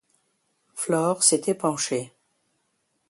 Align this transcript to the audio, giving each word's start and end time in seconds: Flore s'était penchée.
Flore 0.73 1.21
s'était 1.21 1.53
penchée. 1.53 2.11